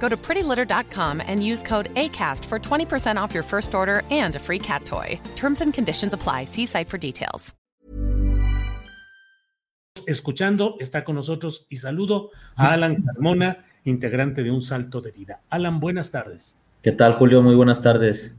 [0.00, 4.38] Go to prettylitter.com and use code ACAST for 20% off your first order and a
[4.38, 5.18] free cat toy.
[5.34, 6.44] Terms and conditions apply.
[6.44, 7.54] See site for details.
[10.06, 15.40] Escuchando, está con nosotros y saludo a Alan Carmona, integrante de Un Salto de Vida.
[15.50, 16.56] Alan, buenas tardes.
[16.82, 17.42] ¿Qué tal, Julio?
[17.42, 18.36] Muy buenas tardes.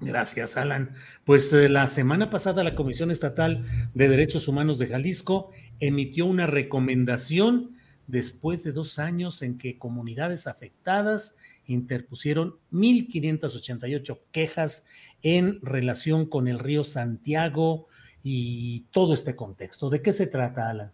[0.00, 0.90] Gracias, Alan.
[1.24, 6.48] Pues eh, la semana pasada la Comisión Estatal de Derechos Humanos de Jalisco emitió una
[6.48, 7.76] recomendación
[8.12, 14.84] después de dos años en que comunidades afectadas interpusieron 1.588 quejas
[15.22, 17.88] en relación con el río Santiago
[18.22, 19.88] y todo este contexto.
[19.88, 20.92] ¿De qué se trata, Alan?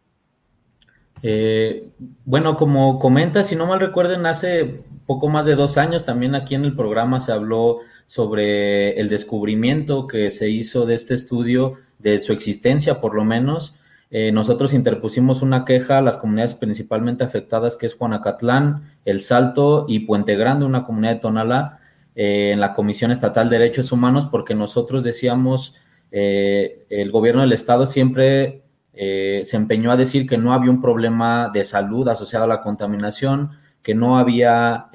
[1.25, 1.89] Eh,
[2.25, 6.55] bueno, como comenta, si no mal recuerden, hace poco más de dos años también aquí
[6.55, 12.23] en el programa se habló sobre el descubrimiento que se hizo de este estudio, de
[12.23, 13.75] su existencia por lo menos.
[14.11, 19.85] Eh, nosotros interpusimos una queja a las comunidades principalmente afectadas, que es Juanacatlán, El Salto
[19.87, 21.81] y Puente Grande, una comunidad de Tonalá,
[22.15, 25.75] eh, en la Comisión Estatal de Derechos Humanos, porque nosotros decíamos,
[26.11, 28.63] eh, el gobierno del Estado siempre
[29.01, 33.53] se empeñó a decir que no había un problema de salud asociado a la contaminación,
[33.81, 34.89] que no había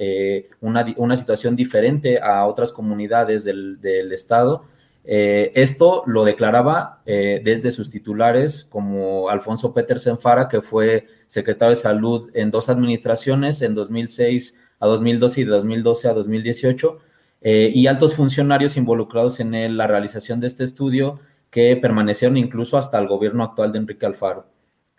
[0.60, 4.66] una, una, situación diferente a otras comunidades del Estado
[5.06, 11.70] eh, esto lo declaraba eh, desde sus titulares, como Alfonso Petersen Fara, que fue secretario
[11.70, 16.98] de Salud en dos administraciones, en 2006 a 2012 y de 2012 a 2018,
[17.42, 22.98] eh, y altos funcionarios involucrados en la realización de este estudio que permanecieron incluso hasta
[22.98, 24.46] el gobierno actual de Enrique Alfaro.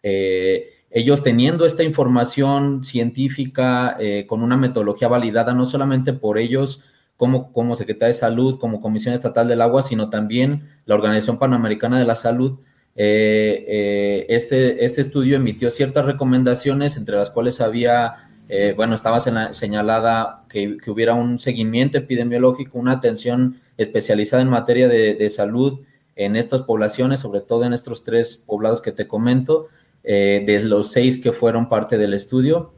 [0.03, 6.81] ellos teniendo esta información científica con una metodología validada no solamente por ellos,
[7.17, 11.97] como, como Secretaría de Salud, como Comisión Estatal del Agua, sino también la Organización Panamericana
[11.97, 12.59] de la Salud.
[12.97, 19.19] Eh, eh, este, este estudio emitió ciertas recomendaciones, entre las cuales había, eh, bueno, estaba
[19.53, 25.81] señalada que, hubiera un seguimiento epidemiológico, una atención especializada en materia de, salud
[26.15, 29.67] en estas poblaciones, sobre todo en estos tres poblados que te comento,
[30.03, 32.73] de los seis que fueron parte del estudio,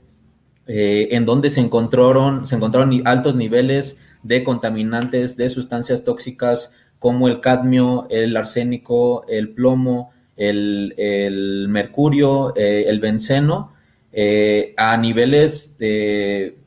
[0.66, 7.41] en donde se encontraron, se encontraron altos niveles de contaminantes, de sustancias tóxicas como el
[7.41, 13.73] cadmio, el arsénico, el plomo, el, mercurio, eh, el benceno,
[14.11, 16.57] eh, a niveles de,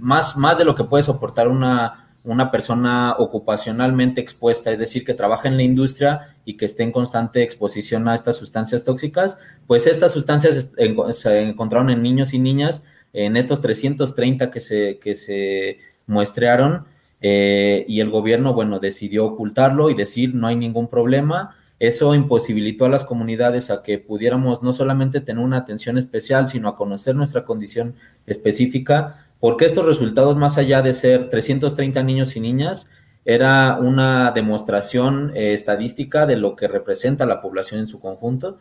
[0.00, 5.14] más, más de lo que puede soportar una, una persona ocupacionalmente expuesta, es decir, que
[5.14, 9.86] trabaja en la industria y que esté en constante exposición a estas sustancias tóxicas, pues
[9.86, 10.70] estas sustancias
[11.12, 12.82] se encontraron en niños y niñas,
[13.12, 15.78] en estos 330 que se, que se
[16.08, 16.86] muestrearon
[17.20, 21.56] eh, y el gobierno, bueno, decidió ocultarlo y decir no hay ningún problema.
[21.78, 26.68] Eso imposibilitó a las comunidades a que pudiéramos no solamente tener una atención especial, sino
[26.68, 27.94] a conocer nuestra condición
[28.26, 32.88] específica, porque estos resultados, más allá de ser 330 niños y niñas,
[33.24, 38.58] era una demostración eh, estadística de lo que representa la población en su conjunto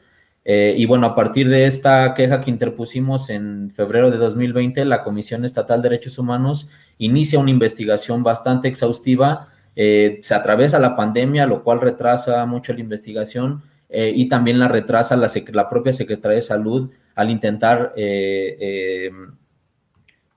[0.50, 5.04] eh, y bueno, a partir de esta queja que interpusimos en febrero de 2020, la
[5.04, 9.50] Comisión Estatal de Derechos Humanos inicia una investigación bastante exhaustiva.
[9.76, 14.70] Eh, se atraviesa la pandemia, lo cual retrasa mucho la investigación eh, y también la
[14.70, 17.92] retrasa la, la, propia Secretaría de Salud al intentar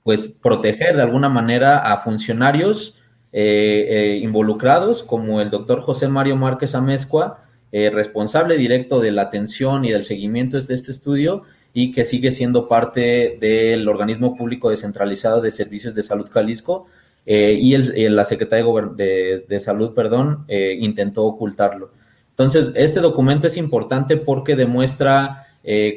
[0.02, 2.96] pues proteger de alguna manera a funcionarios
[3.32, 9.90] involucrados como el doctor José Mario Márquez Amezcua, eh, responsable directo de la atención y
[9.90, 15.52] del seguimiento de este estudio y que sigue siendo parte del organismo público descentralizado de
[15.52, 16.86] servicios de salud Jalisco
[17.26, 18.64] eh, y el, la Secretaría
[18.96, 21.92] de, de, Salud, perdón, eh, intentó ocultarlo.
[22.30, 25.46] Entonces, este documento es importante porque demuestra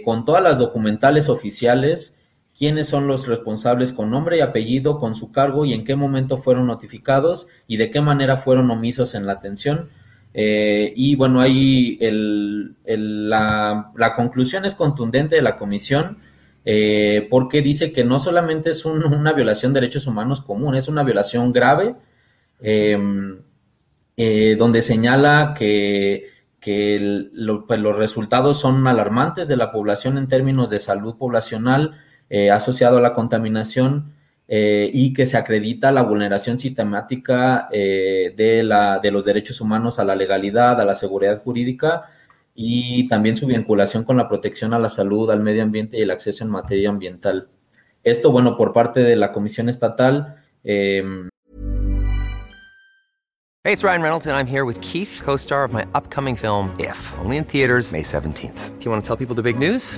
[0.04, 2.16] con todas las documentales oficiales,
[2.56, 6.38] quiénes son los responsables con nombre y apellido, con su cargo y en qué momento
[6.38, 9.90] fueron notificados y de qué manera fueron omisos en la atención.
[10.34, 11.98] Eh, y bueno, ahí
[12.86, 16.18] la, conclusión es contundente de la comisión
[16.66, 21.04] eh, porque dice que no solamente es una violación de derechos humanos común, es una
[21.04, 21.96] violación grave,
[22.62, 23.40] em,
[24.16, 26.30] eh, donde señala que,
[26.62, 31.98] pues, los resultados son alarmantes de la población en términos de salud poblacional,
[32.30, 34.13] eh, asociado a la contaminación
[34.48, 40.16] eh, y que se acredita la vulneración sistemática eh, de, los derechos humanos a la
[40.16, 42.04] legalidad, a la seguridad jurídica
[42.54, 46.12] y también su vinculación con la protección a la salud, al medio ambiente y el
[46.12, 47.48] acceso en materia ambiental.
[48.04, 50.36] Esto, bueno, por parte de la Comisión Estatal.
[50.64, 51.30] hey,
[53.66, 57.38] it's Ryan Reynolds and I'm here with Keith, co-star of my upcoming film If, only
[57.38, 58.78] in theaters May 17th.
[58.78, 59.98] Do you want to tell people the big news?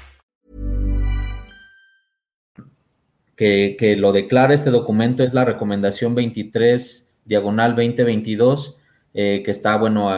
[3.41, 8.77] Que, lo declara este documento es la recomendación 23 diagonal 2022,
[9.15, 10.11] eh, que está, bueno,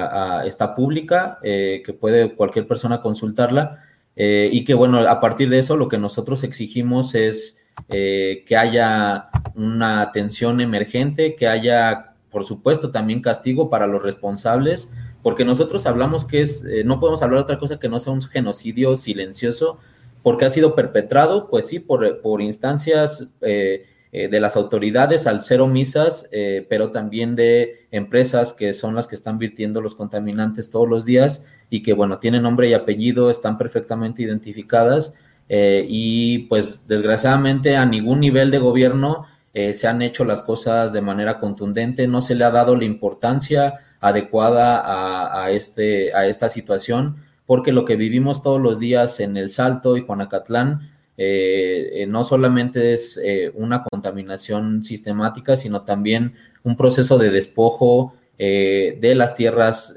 [0.43, 3.81] está pública, eh, que puede cualquier persona consultarla,
[4.17, 9.29] eh, y que, bueno, a partir de eso lo que nosotros exigimos es que haya
[9.55, 14.89] una atención emergente, que haya, por supuesto, también castigo para los responsables,
[15.21, 18.21] porque nosotros hablamos que es, no podemos hablar de otra cosa que no sea un
[18.21, 19.79] genocidio silencioso,
[20.23, 25.41] porque ha sido perpetrado, pues sí, por, por instancias eh, eh, de las autoridades al
[25.41, 30.69] ser omisas, eh, pero también de empresas que son las que están virtiendo los contaminantes
[30.69, 35.13] todos los días y que, bueno, tienen nombre y apellido, están perfectamente identificadas
[35.49, 41.37] y pues desgraciadamente a ningún nivel de gobierno se han hecho las cosas de manera
[41.37, 47.17] contundente, no se le ha dado la importancia adecuada a, a, este, a esta situación
[47.45, 52.24] porque lo que vivimos todos los días en El Salto y Juanacatlán eh, eh, no
[52.24, 59.95] solamente es eh, una contaminación sistemática, sino también un proceso de despojo de las tierras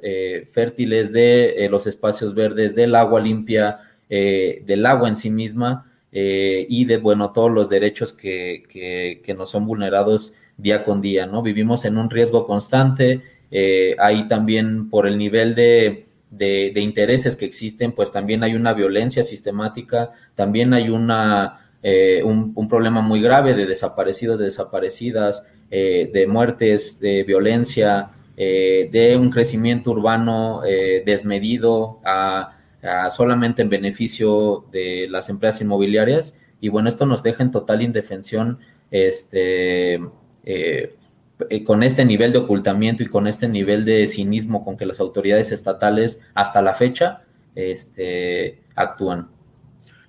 [0.52, 6.98] fértiles, de los espacios verdes, del agua limpia, del agua en sí misma y de,
[6.98, 11.42] bueno, todos los derechos que, que, que, nos son vulnerados día con día, ¿no?
[11.42, 13.22] Vivimos en un riesgo constante,
[13.98, 19.22] ahí también por el nivel de de, intereses que existen, pues también hay una violencia
[19.22, 26.26] sistemática, también hay una, eh, un, problema muy grave de desaparecidos, de desaparecidas, eh, de
[26.26, 30.60] muertes, de violencia, eh, de un crecimiento urbano
[31.06, 32.52] desmedido a,
[33.10, 36.34] solamente en beneficio de las empresas inmobiliarias.
[36.60, 38.58] Y bueno, esto nos deja en total indefensión
[38.90, 40.00] este,
[40.44, 40.94] eh,
[41.64, 45.52] con este nivel de ocultamiento y con este nivel de cinismo con que las autoridades
[45.52, 47.22] estatales hasta la fecha
[47.54, 49.28] este, actúan.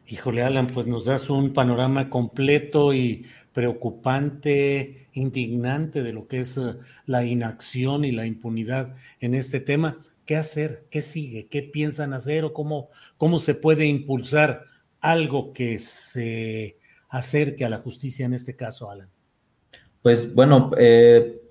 [0.07, 6.57] Híjole, Alan, pues nos das un panorama completo y preocupante, indignante de lo que es
[6.57, 10.00] eh, la inacción y la impunidad en este tema.
[10.25, 10.86] ¿Qué hacer?
[10.89, 11.48] ¿Qué sigue?
[11.48, 14.63] ¿Qué piensan hacer o cómo, cómo se puede impulsar
[15.01, 16.77] algo que se
[17.10, 19.10] acerque a la justicia en este caso, Alan?
[20.07, 21.41] Pues bueno, eh,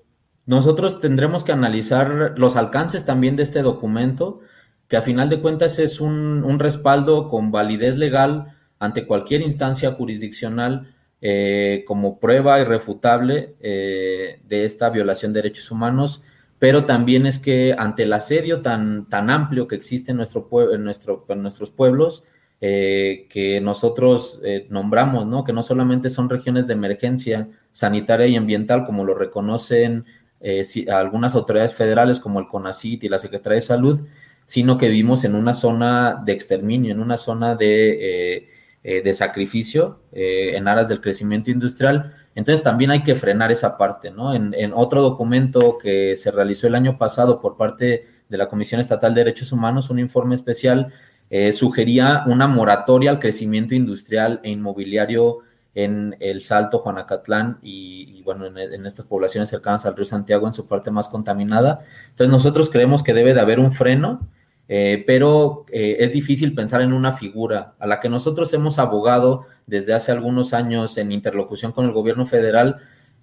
[0.47, 4.39] nosotros tendremos que analizar los alcances también de este documento,
[4.87, 10.91] que a final de cuentas es un, respaldo con validez legal ante cualquier instancia jurisdiccional
[11.21, 16.23] eh, como prueba irrefutable eh, de esta violación de derechos humanos,
[16.57, 20.83] pero también es que ante el asedio tan, tan amplio que existe en, nuestro, en,
[20.83, 22.23] nuestro, en nuestros pueblos,
[22.59, 25.43] eh, que nosotros eh, nombramos, ¿no?
[25.43, 30.05] Que no solamente son regiones de emergencia sanitaria y ambiental, como lo reconocen
[30.41, 34.01] eh, algunas autoridades federales como el CONACIT y la Secretaría de Salud,
[34.45, 38.47] sino que vivimos en una zona de exterminio, en una zona de,
[38.83, 44.33] de sacrificio en aras del crecimiento industrial, Entonces también hay que frenar esa parte, ¿no?
[44.33, 49.13] En, otro documento que se realizó el año pasado por parte de la Comisión Estatal
[49.13, 50.93] de Derechos Humanos, un informe especial,
[51.29, 55.39] eh, sugería una moratoria al crecimiento industrial e inmobiliario
[55.77, 60.67] en el Salto, Juanacatlán y, bueno, en, estas poblaciones cercanas al río Santiago en su
[60.67, 61.81] parte más contaminada.
[62.09, 64.27] Entonces nosotros creemos que debe de haber un freno,
[64.69, 69.43] eh, pero eh, es difícil pensar en una figura a la que nosotros hemos abogado
[69.67, 72.77] desde hace algunos años en interlocución con el gobierno federal.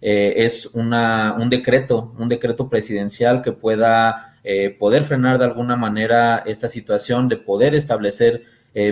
[0.06, 4.30] Eh, es una, un decreto, un decreto presidencial que pueda
[4.78, 8.42] poder frenar de alguna manera esta situación, de poder establecer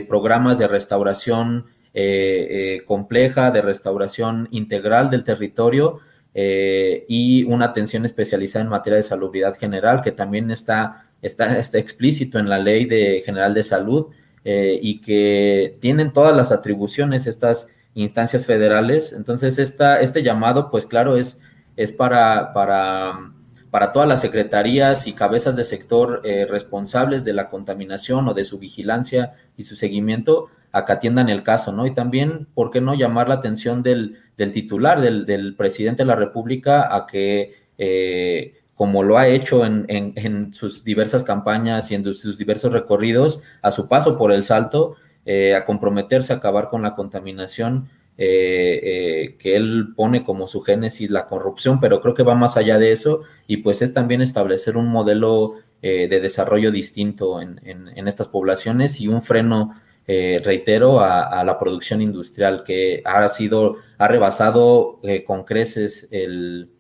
[0.09, 5.99] programas de restauración eh, eh, compleja de restauración integral del territorio
[6.33, 11.77] eh, y una atención especializada en materia de salubridad general, que también está, está, está
[11.77, 14.07] explícito en la ley de, general de salud
[14.45, 19.13] y que tienen todas las atribuciones estas instancias federales.
[19.13, 21.41] Entonces, esta, este llamado, pues claro, es,
[21.77, 23.33] es para, para,
[23.71, 28.59] para todas las secretarías y cabezas de sector responsables de la contaminación o de su
[28.59, 31.87] vigilancia y su seguimiento a que atiendan el caso, ¿no?
[31.87, 34.19] Y también, ¿por qué no llamar la atención del,
[34.53, 40.83] titular, del, presidente de la República, a que, eh, como lo ha hecho en, sus
[40.83, 45.65] diversas campañas y en sus diversos recorridos, a su paso por el salto, eh, a
[45.65, 47.89] comprometerse a acabar con la contaminación
[48.19, 52.79] eh, que él pone como su génesis la corrupción, pero creo que va más allá
[52.79, 58.29] de eso y pues es también establecer un modelo de desarrollo distinto en, en, estas
[58.29, 59.73] poblaciones y un freno
[60.09, 66.71] eh, reitero, a, la producción industrial que ha sido, ha rebasado eh, con creces el,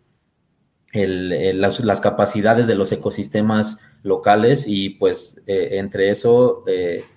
[0.92, 6.64] las, capacidades de los ecosistemas locales y pues eh, entre eso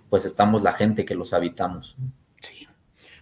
[0.10, 1.98] pues estamos la gente que los habitamos.
[2.42, 2.68] Sí.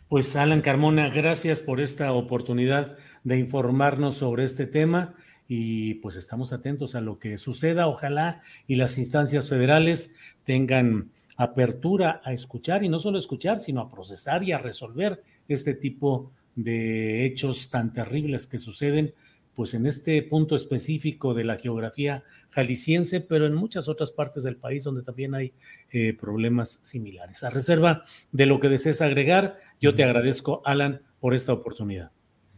[0.08, 5.16] Pues Alan Carmona, gracias por esta oportunidad de informarnos sobre este tema
[5.48, 7.88] y pues estamos atentos a lo que suceda.
[7.88, 13.90] Ojalá y las instancias federales tengan apertura a escuchar y no solo escuchar, sino a
[13.90, 19.14] procesar y a resolver este tipo de hechos tan terribles que suceden
[19.56, 24.58] pues en este punto específico de la geografía jalisciense, pero en muchas otras partes del
[24.58, 25.54] país donde también hay
[25.92, 27.44] eh, problemas similares.
[27.44, 32.12] A reserva de lo que desees agregar, yo te agradezco, Alan, por esta oportunidad.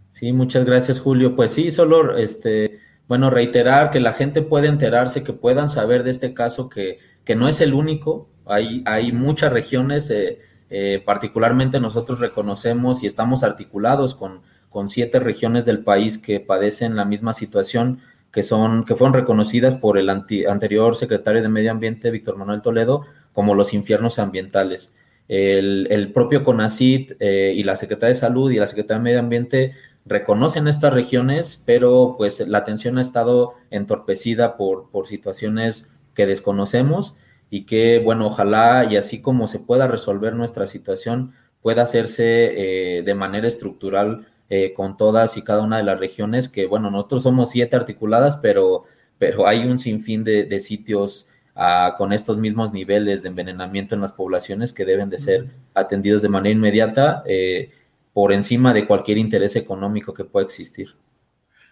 [0.09, 1.35] Sí, muchas gracias, Julio.
[1.35, 6.11] Pues sí, solo este, bueno, reiterar que la gente puede enterarse, que puedan saber de
[6.11, 11.79] este caso que, que no es el único, hay, hay muchas regiones, eh, eh, particularmente
[11.79, 14.41] nosotros reconocemos y estamos articulados con,
[14.75, 19.75] con siete regiones del país que padecen la misma situación, que, son, que fueron reconocidas
[19.75, 24.93] por el anterior secretario de Medio Ambiente, Víctor Manuel Toledo, como los infiernos ambientales.
[25.29, 29.75] El, propio CONACIT eh, y la Secretaría de Salud y la Secretaría de Medio Ambiente
[30.05, 37.15] reconocen estas regiones, pero pues la atención ha estado entorpecida por, por situaciones que desconocemos
[37.49, 43.03] y que, bueno, ojalá y así como se pueda resolver nuestra situación, pueda hacerse eh,
[43.03, 47.23] de manera estructural eh, con todas y cada una de las regiones, que, bueno, nosotros
[47.23, 48.83] somos siete articuladas, pero,
[49.17, 54.11] pero hay un sinfín de, sitios ah, con estos mismos niveles de envenenamiento en las
[54.11, 57.71] poblaciones que deben de ser atendidos de manera inmediata eh,
[58.13, 60.95] por encima de cualquier interés económico que pueda existir.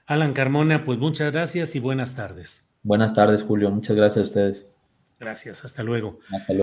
[0.06, 2.68] Alan Carmona, pues muchas gracias y buenas tardes.
[2.82, 3.72] Buenas tardes, Julio.
[3.72, 4.68] Muchas gracias a ustedes.
[5.20, 6.20] Gracias, hasta luego.
[6.30, 6.63] Hasta luego.